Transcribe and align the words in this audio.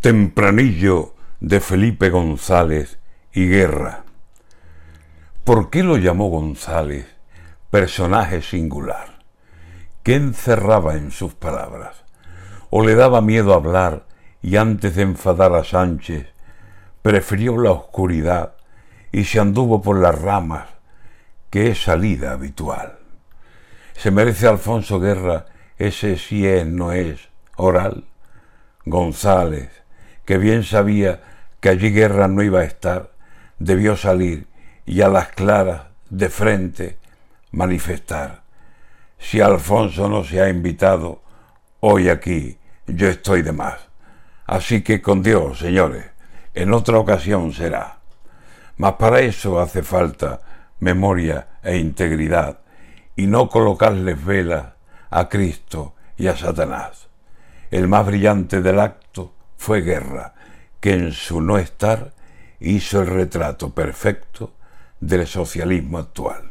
Tempranillo 0.00 1.14
de 1.40 1.60
Felipe 1.60 2.08
González 2.08 2.98
y 3.34 3.46
Guerra. 3.46 4.04
¿Por 5.44 5.68
qué 5.68 5.82
lo 5.82 5.98
llamó 5.98 6.30
González 6.30 7.04
personaje 7.70 8.40
singular? 8.40 9.18
¿Qué 10.02 10.14
encerraba 10.14 10.94
en 10.94 11.10
sus 11.10 11.34
palabras? 11.34 12.06
¿O 12.70 12.82
le 12.82 12.94
daba 12.94 13.20
miedo 13.20 13.52
hablar 13.52 14.06
y 14.40 14.56
antes 14.56 14.94
de 14.94 15.02
enfadar 15.02 15.54
a 15.54 15.64
Sánchez 15.64 16.28
prefirió 17.02 17.58
la 17.58 17.72
oscuridad 17.72 18.54
y 19.12 19.24
se 19.24 19.38
anduvo 19.38 19.82
por 19.82 20.00
las 20.00 20.18
ramas, 20.18 20.70
que 21.50 21.72
es 21.72 21.82
salida 21.82 22.32
habitual? 22.32 23.00
¿Se 23.96 24.10
merece 24.10 24.46
Alfonso 24.46 24.98
Guerra 24.98 25.44
ese 25.76 26.16
si 26.16 26.46
es, 26.46 26.66
no 26.66 26.92
es, 26.92 27.28
oral? 27.56 28.06
González, 28.86 29.79
que 30.30 30.38
bien 30.38 30.62
sabía 30.62 31.22
que 31.58 31.70
allí 31.70 31.90
guerra 31.90 32.28
no 32.28 32.44
iba 32.44 32.60
a 32.60 32.64
estar, 32.64 33.10
debió 33.58 33.96
salir 33.96 34.46
y 34.86 35.00
a 35.00 35.08
las 35.08 35.30
claras, 35.30 35.86
de 36.08 36.28
frente, 36.28 36.98
manifestar. 37.50 38.42
Si 39.18 39.40
Alfonso 39.40 40.08
no 40.08 40.22
se 40.22 40.40
ha 40.40 40.48
invitado, 40.48 41.20
hoy 41.80 42.08
aquí 42.10 42.56
yo 42.86 43.08
estoy 43.08 43.42
de 43.42 43.50
más. 43.50 43.88
Así 44.46 44.82
que 44.82 45.02
con 45.02 45.20
Dios, 45.20 45.58
señores, 45.58 46.06
en 46.54 46.74
otra 46.74 46.98
ocasión 46.98 47.52
será. 47.52 47.98
Mas 48.76 48.92
para 48.92 49.18
eso 49.18 49.58
hace 49.58 49.82
falta 49.82 50.42
memoria 50.78 51.58
e 51.60 51.76
integridad 51.76 52.60
y 53.16 53.26
no 53.26 53.48
colocarles 53.48 54.24
velas 54.24 54.74
a 55.10 55.28
Cristo 55.28 55.96
y 56.16 56.28
a 56.28 56.36
Satanás. 56.36 57.08
El 57.72 57.88
más 57.88 58.06
brillante 58.06 58.62
del 58.62 58.78
acto 58.78 59.39
fue 59.60 59.82
Guerra, 59.82 60.32
que 60.80 60.94
en 60.94 61.12
su 61.12 61.42
no 61.42 61.58
estar 61.58 62.14
hizo 62.60 63.02
el 63.02 63.08
retrato 63.08 63.74
perfecto 63.74 64.54
del 65.00 65.26
socialismo 65.26 65.98
actual. 65.98 66.49